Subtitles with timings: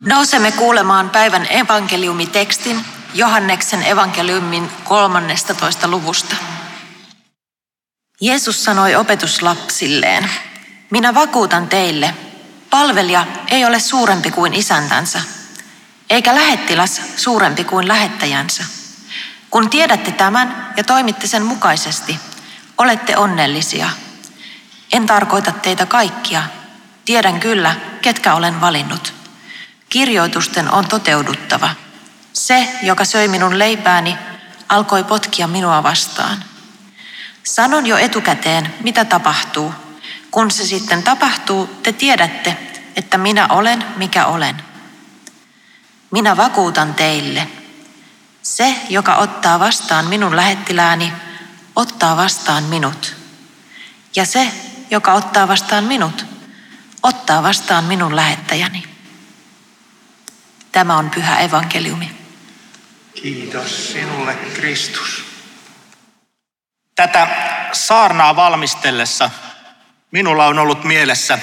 [0.00, 5.88] Nousemme kuulemaan päivän evankeliumitekstin Johanneksen evankeliumin 13.
[5.88, 6.36] luvusta.
[8.20, 10.30] Jeesus sanoi opetuslapsilleen,
[10.90, 12.14] minä vakuutan teille,
[12.70, 15.20] palvelija ei ole suurempi kuin isäntänsä,
[16.10, 18.64] eikä lähettiläs suurempi kuin lähettäjänsä.
[19.50, 22.18] Kun tiedätte tämän ja toimitte sen mukaisesti,
[22.78, 23.90] olette onnellisia.
[24.92, 26.42] En tarkoita teitä kaikkia.
[27.04, 29.15] Tiedän kyllä, ketkä olen valinnut.
[29.96, 31.70] Kirjoitusten on toteuduttava.
[32.32, 34.18] Se, joka söi minun leipääni,
[34.68, 36.44] alkoi potkia minua vastaan.
[37.42, 39.74] Sanon jo etukäteen, mitä tapahtuu.
[40.30, 42.56] Kun se sitten tapahtuu, te tiedätte,
[42.96, 44.56] että minä olen, mikä olen.
[46.10, 47.48] Minä vakuutan teille.
[48.42, 51.12] Se, joka ottaa vastaan minun lähettilääni,
[51.76, 53.16] ottaa vastaan minut.
[54.16, 54.52] Ja se,
[54.90, 56.26] joka ottaa vastaan minut,
[57.02, 58.95] ottaa vastaan minun lähettäjäni.
[60.76, 62.10] Tämä on pyhä evankeliumi.
[63.14, 65.24] Kiitos sinulle, Kristus.
[66.94, 67.28] Tätä
[67.72, 69.30] saarnaa valmistellessa
[70.10, 71.38] minulla on ollut mielessä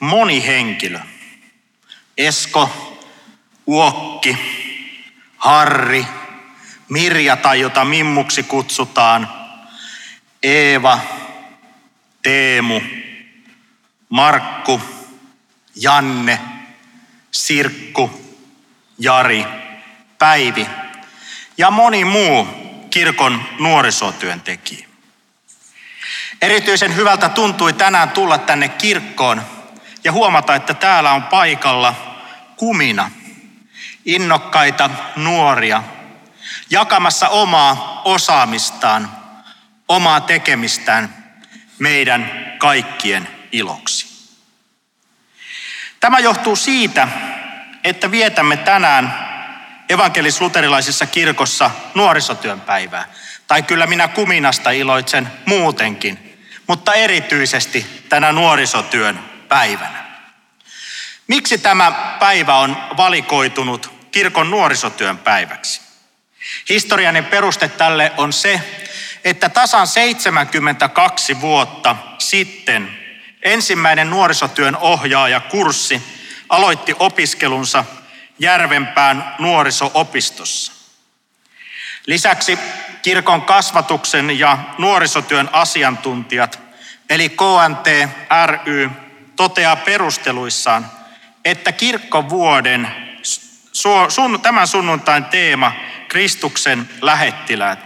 [0.00, 0.98] moni henkilö.
[2.18, 2.96] Esko,
[3.66, 4.36] Uokki,
[5.36, 6.06] Harri,
[6.88, 9.32] Mirja tai jota Mimmuksi kutsutaan,
[10.42, 11.00] Eeva,
[12.22, 12.80] Teemu,
[14.08, 14.80] Markku,
[15.74, 16.40] Janne,
[17.30, 18.25] Sirkku,
[18.98, 19.44] Jari,
[20.18, 20.66] Päivi
[21.58, 22.48] ja moni muu
[22.90, 24.88] kirkon nuorisotyöntekijä.
[26.42, 29.42] Erityisen hyvältä tuntui tänään tulla tänne kirkkoon
[30.04, 31.94] ja huomata, että täällä on paikalla
[32.56, 33.10] kumina,
[34.04, 35.82] innokkaita nuoria,
[36.70, 39.10] jakamassa omaa osaamistaan,
[39.88, 41.34] omaa tekemistään
[41.78, 44.06] meidän kaikkien iloksi.
[46.00, 47.08] Tämä johtuu siitä,
[47.86, 49.14] että vietämme tänään
[49.88, 53.04] evankelis-luterilaisessa kirkossa nuorisotyön päivää.
[53.46, 59.18] Tai kyllä minä kuminasta iloitsen muutenkin, mutta erityisesti tänä nuorisotyön
[59.48, 60.06] päivänä.
[61.26, 65.80] Miksi tämä päivä on valikoitunut kirkon nuorisotyön päiväksi?
[66.68, 68.60] Historianen peruste tälle on se,
[69.24, 72.98] että tasan 72 vuotta sitten
[73.42, 76.15] ensimmäinen nuorisotyön ohjaaja kurssi
[76.48, 77.84] aloitti opiskelunsa
[78.38, 80.72] Järvenpään nuorisoopistossa.
[82.06, 82.58] Lisäksi
[83.02, 86.60] kirkon kasvatuksen ja nuorisotyön asiantuntijat,
[87.10, 87.86] eli KNT
[88.64, 88.90] ry,
[89.36, 90.90] toteaa perusteluissaan,
[91.44, 92.88] että kirkkovuoden
[94.42, 95.72] tämän sunnuntain teema,
[96.08, 97.78] Kristuksen lähettiläät,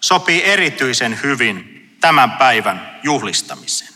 [0.00, 3.92] sopii erityisen hyvin tämän päivän juhlistamiseen.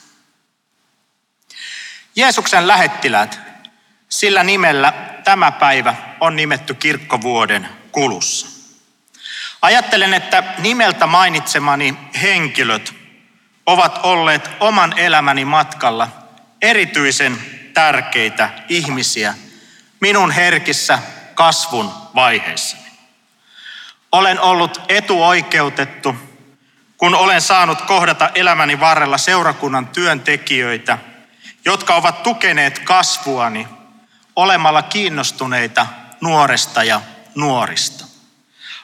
[2.17, 3.46] Jeesuksen lähettiläät,
[4.09, 4.93] sillä nimellä
[5.25, 8.47] tämä päivä on nimetty kirkkovuoden kulussa.
[9.63, 12.95] Ajattelen, että nimeltä mainitsemani henkilöt
[13.67, 16.09] ovat olleet oman elämäni matkalla
[16.63, 17.39] erityisen
[17.75, 19.35] tärkeitä ihmisiä
[20.01, 20.99] minun herkissä
[21.35, 22.87] kasvun vaiheissani.
[24.13, 26.15] Olen ollut etuoikeutettu,
[26.97, 30.99] kun olen saanut kohdata elämäni varrella seurakunnan työntekijöitä,
[31.65, 33.69] jotka ovat tukeneet kasvuani
[34.37, 35.87] olemalla kiinnostuneita
[36.21, 37.01] nuoresta ja
[37.35, 38.05] nuorista.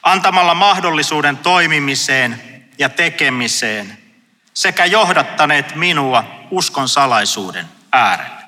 [0.02, 2.42] Antamalla mahdollisuuden toimimiseen
[2.78, 3.98] ja tekemiseen
[4.54, 8.42] sekä johdattaneet minua uskon salaisuuden äärelle.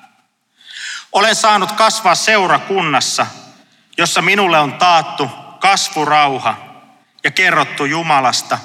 [1.11, 3.27] Olen saanut kasvaa seurakunnassa,
[3.97, 5.29] jossa minulle on taattu
[5.59, 6.57] kasvurauha
[7.23, 8.59] ja kerrottu Jumalasta,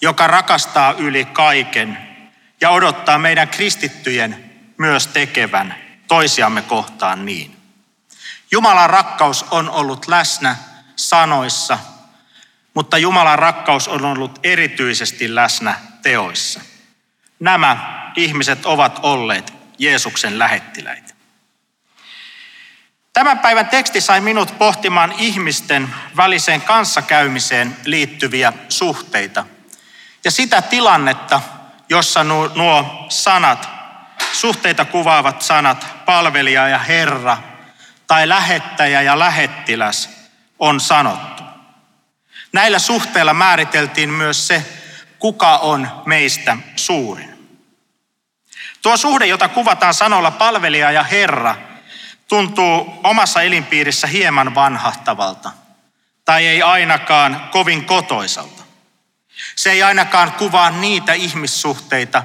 [0.00, 1.98] joka rakastaa yli kaiken
[2.60, 5.74] ja odottaa meidän kristittyjen myös tekevän
[6.08, 7.59] toisiamme kohtaan niin.
[8.52, 10.56] Jumalan rakkaus on ollut läsnä
[10.96, 11.78] sanoissa,
[12.74, 16.60] mutta Jumalan rakkaus on ollut erityisesti läsnä teoissa.
[17.40, 21.14] Nämä ihmiset ovat olleet Jeesuksen lähettiläitä.
[23.12, 29.44] Tämän päivän teksti sai minut pohtimaan ihmisten väliseen kanssakäymiseen liittyviä suhteita
[30.24, 31.40] ja sitä tilannetta,
[31.88, 33.68] jossa nuo sanat,
[34.32, 37.49] suhteita kuvaavat sanat palvelija ja Herra
[38.10, 40.10] tai lähettäjä ja lähettiläs
[40.58, 41.42] on sanottu.
[42.52, 44.66] Näillä suhteilla määriteltiin myös se,
[45.18, 47.58] kuka on meistä suurin.
[48.82, 51.56] Tuo suhde, jota kuvataan sanoilla palvelija ja Herra,
[52.28, 55.50] tuntuu omassa elinpiirissä hieman vanhahtavalta
[56.24, 58.62] tai ei ainakaan kovin kotoisalta.
[59.56, 62.22] Se ei ainakaan kuvaa niitä ihmissuhteita,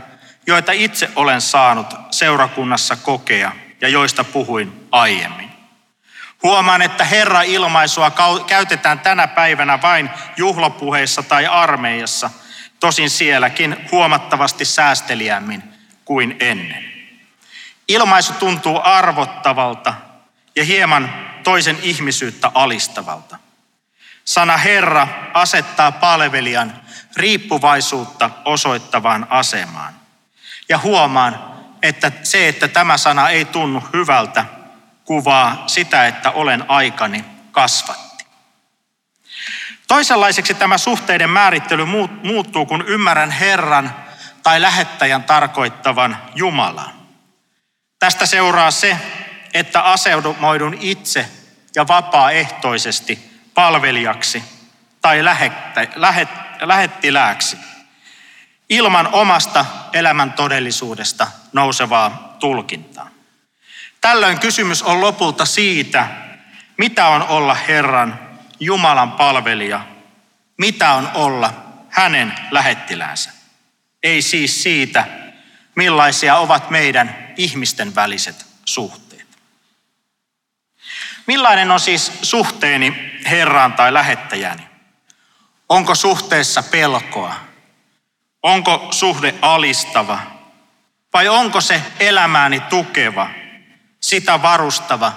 [0.48, 5.35] joita itse olen saanut seurakunnassa kokea ja joista puhuin aiemmin.
[6.44, 8.12] Huomaan, että Herra-ilmaisua
[8.48, 12.30] käytetään tänä päivänä vain juhlapuheissa tai armeijassa,
[12.80, 15.64] tosin sielläkin huomattavasti säästeliämmin
[16.06, 16.86] kuin ennen.
[17.88, 19.94] Ilmaisu tuntuu arvottavalta
[20.56, 23.38] ja hieman toisen ihmisyyttä alistavalta.
[24.26, 26.82] Sana Herra asettaa palvelijan
[27.16, 29.94] riippuvaisuutta osoittavaan asemaan.
[30.70, 34.46] Ja huomaan, että se, että tämä sana ei tunnu hyvältä,
[35.06, 38.26] kuvaa sitä, että olen aikani kasvatti.
[39.88, 41.86] Toisenlaiseksi tämä suhteiden määrittely
[42.24, 43.96] muuttuu, kun ymmärrän Herran
[44.44, 46.92] tai lähettäjän tarkoittavan Jumalaa.
[48.00, 48.98] Tästä seuraa se,
[49.54, 51.30] että aseudumoidun itse
[51.76, 54.44] ja vapaaehtoisesti palvelijaksi
[55.02, 56.30] tai lähettä, lähet,
[56.62, 57.58] lähettilääksi
[58.70, 63.15] ilman omasta elämän todellisuudesta nousevaa tulkintaa.
[64.06, 66.08] Tällöin kysymys on lopulta siitä,
[66.78, 68.20] mitä on olla Herran
[68.60, 69.82] Jumalan palvelija,
[70.58, 71.54] mitä on olla
[71.90, 73.32] hänen lähettiläänsä.
[74.04, 75.08] Ei siis siitä,
[75.76, 79.28] millaisia ovat meidän ihmisten väliset suhteet.
[81.28, 84.68] Millainen on siis suhteeni Herraan tai lähettäjäni?
[85.70, 87.36] Onko suhteessa pelkoa?
[88.44, 90.20] Onko suhde alistava?
[91.14, 93.30] Vai onko se elämääni tukeva,
[94.06, 95.14] sitä varustava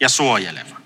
[0.00, 0.76] ja suojeleva?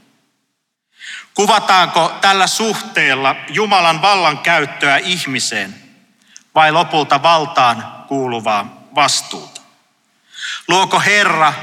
[1.35, 5.75] Kuvataanko tällä suhteella Jumalan vallan käyttöä ihmiseen
[6.55, 9.61] vai lopulta valtaan kuuluvaa vastuuta?
[10.69, 11.55] Luoko Herra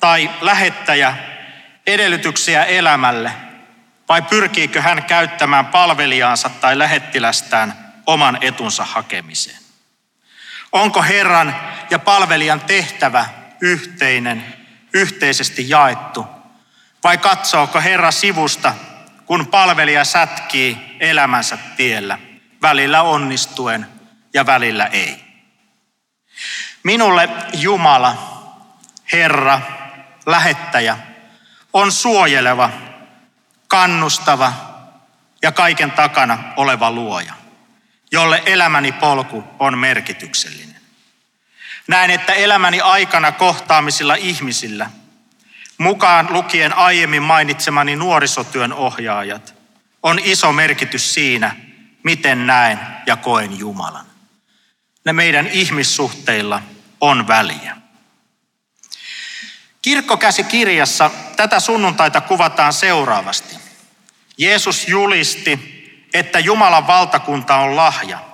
[0.00, 1.16] tai lähettäjä
[1.86, 3.32] edellytyksiä elämälle
[4.08, 9.58] vai pyrkiikö hän käyttämään palvelijaansa tai lähettilästään oman etunsa hakemiseen?
[10.72, 11.56] Onko Herran
[11.90, 13.26] ja palvelijan tehtävä
[13.60, 14.57] yhteinen,
[14.98, 16.26] yhteisesti jaettu?
[17.04, 18.74] Vai katsooko Herra sivusta,
[19.26, 22.18] kun palvelija sätkii elämänsä tiellä,
[22.62, 23.86] välillä onnistuen
[24.34, 25.24] ja välillä ei?
[26.82, 28.16] Minulle Jumala,
[29.12, 29.60] Herra,
[30.26, 30.98] lähettäjä,
[31.72, 32.70] on suojeleva,
[33.68, 34.52] kannustava
[35.42, 37.34] ja kaiken takana oleva luoja,
[38.12, 40.77] jolle elämäni polku on merkityksellinen.
[41.88, 44.90] Näen, että elämäni aikana kohtaamisilla ihmisillä,
[45.78, 49.54] mukaan lukien aiemmin mainitsemani nuorisotyön ohjaajat,
[50.02, 51.56] on iso merkitys siinä,
[52.02, 54.06] miten näen ja koen Jumalan.
[55.04, 56.62] Ne meidän ihmissuhteilla
[57.00, 57.76] on väliä.
[59.82, 63.56] Kirkkokäsikirjassa tätä sunnuntaita kuvataan seuraavasti.
[64.38, 65.78] Jeesus julisti,
[66.14, 68.27] että Jumalan valtakunta on lahja.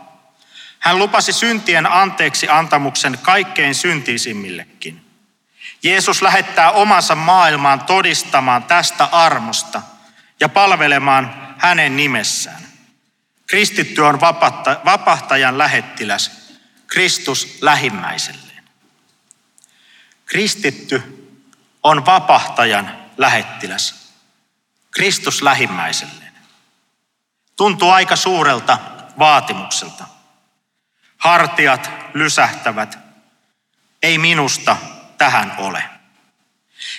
[0.85, 5.05] Hän lupasi syntien anteeksi antamuksen kaikkein syntisimmillekin.
[5.83, 9.83] Jeesus lähettää omansa maailmaan todistamaan tästä armosta
[10.41, 12.63] ja palvelemaan hänen nimessään.
[13.47, 14.21] Kristitty on
[14.85, 16.31] vapahtajan lähettiläs,
[16.87, 18.65] Kristus lähimmäiselleen.
[20.27, 21.03] Kristitty
[21.83, 24.13] on vapahtajan lähettiläs.
[24.91, 26.33] Kristus lähimmäiselleen.
[27.57, 28.79] Tuntuu aika suurelta
[29.19, 30.14] vaatimukselta.
[31.25, 32.99] Hartiat lysähtävät.
[34.03, 34.77] Ei minusta
[35.19, 35.85] tähän ole.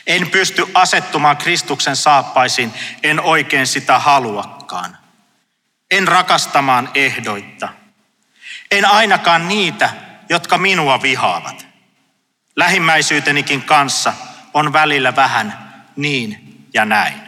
[0.07, 2.73] En pysty asettumaan Kristuksen saappaisiin,
[3.03, 4.97] en oikein sitä haluakaan.
[5.91, 7.69] En rakastamaan ehdoitta.
[8.71, 9.89] En ainakaan niitä,
[10.29, 11.67] jotka minua vihaavat.
[12.55, 14.13] Lähimmäisyytenikin kanssa–
[14.55, 17.21] on välillä vähän niin ja näin.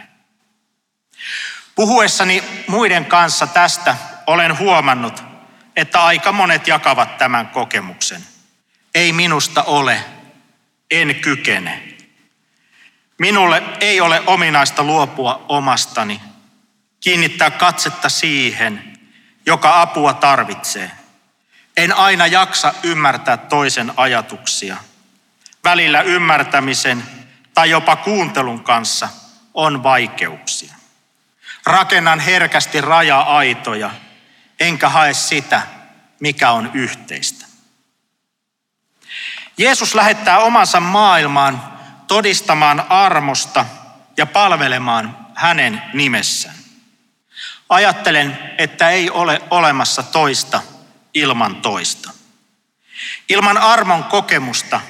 [1.74, 3.96] Puhuessani muiden kanssa tästä
[4.26, 5.24] olen huomannut,
[5.78, 8.26] että aika monet jakavat tämän kokemuksen.
[8.94, 10.04] Ei minusta ole,
[10.90, 11.82] en kykene.
[13.18, 16.20] Minulle ei ole ominaista luopua omastani,
[17.00, 18.98] kiinnittää katsetta siihen,
[19.46, 20.90] joka apua tarvitsee.
[21.76, 24.76] En aina jaksa ymmärtää toisen ajatuksia.
[25.64, 27.02] Välillä ymmärtämisen
[27.54, 29.08] tai jopa kuuntelun kanssa
[29.54, 30.74] on vaikeuksia.
[31.66, 33.90] Rakennan herkästi raja-aitoja,
[34.60, 35.62] enkä hae sitä,
[36.20, 37.46] mikä on yhteistä.
[39.58, 43.64] Jeesus lähettää omansa maailmaan todistamaan armosta
[44.16, 46.54] ja palvelemaan hänen nimessään.
[47.68, 50.60] Ajattelen, että ei ole olemassa toista
[51.14, 52.10] ilman toista.
[53.28, 54.80] Ilman armon kokemusta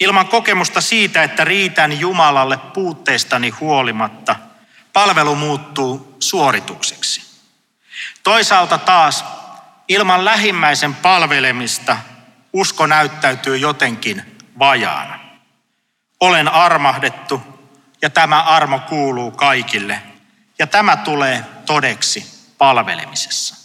[0.00, 4.36] Ilman kokemusta siitä, että riitän Jumalalle puutteistani huolimatta,
[4.92, 7.27] palvelu muuttuu suoritukseksi.
[8.22, 9.24] Toisaalta taas
[9.88, 11.96] ilman lähimmäisen palvelemista
[12.52, 15.20] usko näyttäytyy jotenkin vajaana.
[16.20, 17.42] Olen armahdettu
[18.02, 20.02] ja tämä armo kuuluu kaikille.
[20.58, 23.56] Ja tämä tulee todeksi palvelemisessa.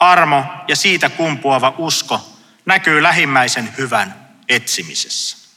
[0.00, 2.28] Armo ja siitä kumpuava usko
[2.66, 5.48] näkyy lähimmäisen hyvän etsimisessä.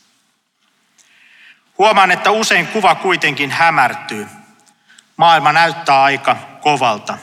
[1.77, 4.27] Huomaan, että usein kuva kuitenkin hämärtyy.
[5.17, 7.17] Maailma näyttää aika kovalta.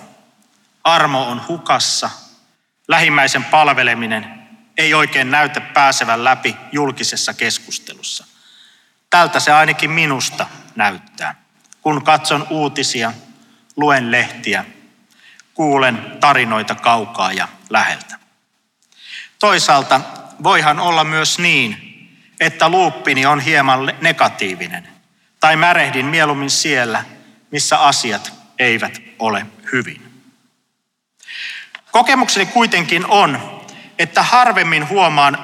[0.88, 2.10] Armo on hukassa.
[2.88, 8.24] Lähimmäisen palveleminen ei oikein näytä pääsevän läpi julkisessa keskustelussa.
[9.10, 11.34] Tältä se ainakin minusta näyttää.
[11.82, 13.12] Kun katson uutisia,
[13.76, 14.64] luen lehtiä,
[15.54, 18.18] kuulen tarinoita kaukaa ja läheltä.
[19.38, 20.00] Toisaalta
[20.42, 21.76] voihan olla myös niin,
[22.40, 24.88] että luuppini on hieman negatiivinen,
[25.40, 27.04] tai märehdin mieluummin siellä,
[27.50, 30.07] missä asiat eivät ole hyvin.
[31.90, 33.60] Kokemukseni kuitenkin on,
[33.98, 35.38] että harvemmin huomaan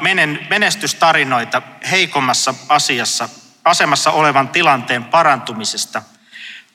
[0.50, 3.28] menestystarinoita heikommassa asiassa,
[3.64, 6.02] asemassa olevan tilanteen parantumisesta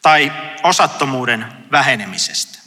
[0.02, 0.32] tai
[0.64, 2.60] osattomuuden vähenemisestä.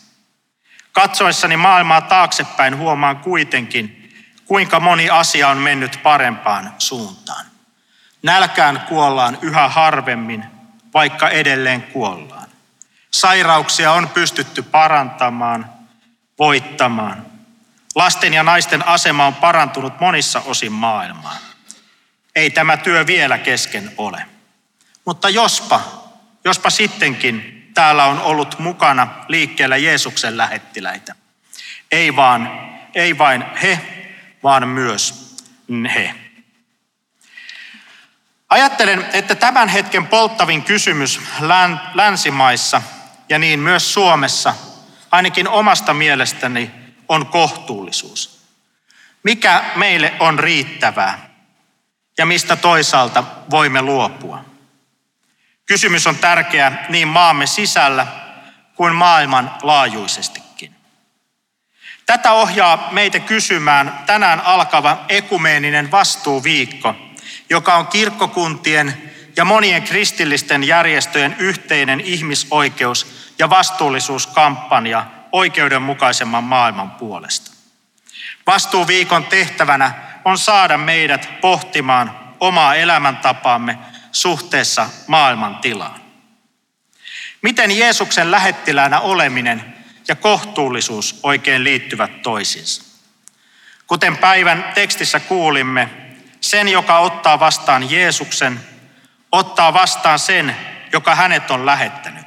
[0.92, 7.46] Katsoessani maailmaa taaksepäin huomaan kuitenkin, kuinka moni asia on mennyt parempaan suuntaan.
[8.22, 10.44] Nälkään kuollaan yhä harvemmin,
[10.94, 12.48] vaikka edelleen kuollaan.
[13.10, 15.70] Sairauksia on pystytty parantamaan,
[16.42, 17.26] voittamaan.
[17.94, 21.36] Lasten ja naisten asema on parantunut monissa osin maailmaa.
[22.34, 24.26] Ei tämä työ vielä kesken ole.
[25.04, 25.80] Mutta jospa,
[26.44, 31.14] jospa sittenkin täällä on ollut mukana liikkeellä Jeesuksen lähettiläitä.
[31.92, 33.80] Ei vaan, ei vain he,
[34.42, 35.36] vaan myös
[35.94, 36.14] he.
[38.48, 41.20] Ajattelen, että tämän hetken polttavin kysymys
[41.94, 42.82] länsimaissa
[43.28, 44.54] ja niin myös Suomessa,
[45.12, 46.70] ainakin omasta mielestäni,
[47.08, 48.42] on kohtuullisuus.
[49.22, 51.30] Mikä meille on riittävää
[52.18, 54.44] ja mistä toisaalta voimme luopua?
[55.66, 58.06] Kysymys on tärkeä niin maamme sisällä
[58.74, 60.74] kuin maailman laajuisestikin.
[62.06, 66.94] Tätä ohjaa meitä kysymään tänään alkava ekumeeninen vastuuviikko,
[67.50, 77.50] joka on kirkkokuntien ja monien kristillisten järjestöjen yhteinen ihmisoikeus- ja vastuullisuuskampanja oikeudenmukaisemman maailman puolesta.
[78.46, 83.78] Vastuuviikon tehtävänä on saada meidät pohtimaan omaa elämäntapaamme
[84.12, 86.00] suhteessa maailman tilaan.
[87.42, 89.74] Miten Jeesuksen lähettiläänä oleminen
[90.08, 92.82] ja kohtuullisuus oikein liittyvät toisiinsa?
[93.86, 95.88] Kuten päivän tekstissä kuulimme,
[96.40, 98.60] sen, joka ottaa vastaan Jeesuksen,
[99.32, 100.56] ottaa vastaan sen,
[100.92, 102.21] joka hänet on lähettänyt.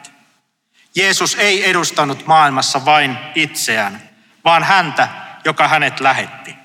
[0.96, 4.02] Jeesus ei edustanut maailmassa vain itseään,
[4.46, 5.08] vaan häntä,
[5.46, 6.56] joka hänet lähetti.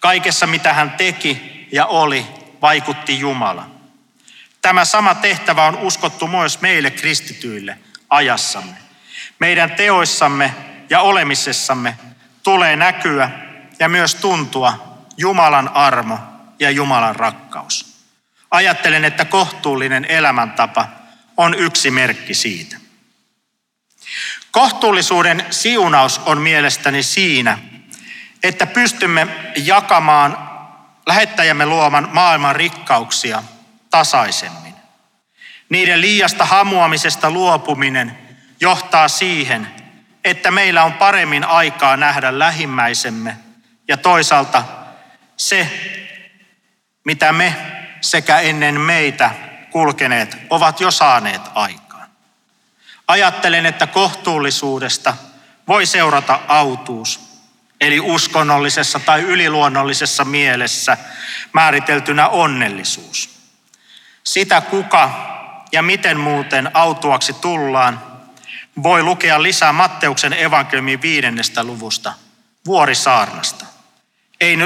[0.00, 2.26] Kaikessa, mitä hän teki ja oli,
[2.62, 3.70] vaikutti Jumala.
[4.62, 7.78] Tämä sama tehtävä on uskottu myös meille kristityille
[8.10, 8.76] ajassamme.
[9.38, 10.54] Meidän teoissamme
[10.90, 11.98] ja olemisessamme
[12.42, 13.30] tulee näkyä
[13.78, 16.18] ja myös tuntua Jumalan armo
[16.58, 18.04] ja Jumalan rakkaus.
[18.50, 20.88] Ajattelen, että kohtuullinen elämäntapa
[21.36, 22.76] on yksi merkki siitä.
[24.50, 27.58] Kohtuullisuuden siunaus on mielestäni siinä,
[28.42, 29.26] että pystymme
[29.56, 30.50] jakamaan
[31.06, 33.42] lähettäjämme luoman maailman rikkauksia
[33.90, 34.74] tasaisemmin.
[35.68, 38.18] Niiden liiasta hamuamisesta luopuminen
[38.60, 39.68] johtaa siihen,
[40.24, 43.36] että meillä on paremmin aikaa nähdä lähimmäisemme
[43.88, 44.64] ja toisaalta
[45.36, 45.70] se,
[47.04, 47.56] mitä me
[48.00, 49.30] sekä ennen meitä
[49.70, 51.89] kulkeneet ovat jo saaneet aikaan.
[53.10, 55.14] Ajattelen, että kohtuullisuudesta
[55.68, 57.20] voi seurata autuus,
[57.80, 60.96] eli uskonnollisessa tai yliluonnollisessa mielessä
[61.52, 63.30] määriteltynä onnellisuus.
[64.24, 65.10] Sitä kuka
[65.72, 68.02] ja miten muuten autuaksi tullaan,
[68.82, 72.12] voi lukea lisää Matteuksen evankeliumin viidennestä luvusta,
[72.66, 73.66] vuorisaarnasta.
[74.40, 74.58] Ei,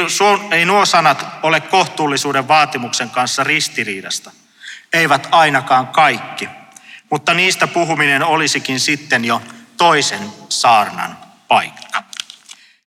[0.50, 4.30] ei nuo sanat ole kohtuullisuuden vaatimuksen kanssa ristiriidasta.
[4.92, 6.48] Eivät ainakaan kaikki,
[7.14, 9.42] mutta niistä puhuminen olisikin sitten jo
[9.76, 11.18] toisen saarnan
[11.48, 12.02] paikka.